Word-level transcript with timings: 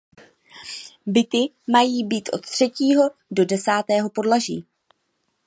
Byty 1.05 1.49
mají 1.67 2.03
být 2.03 2.29
od 2.33 2.41
třetího 2.49 3.03
do 3.31 3.45
desátého 3.45 4.09
podlaží. 4.09 4.65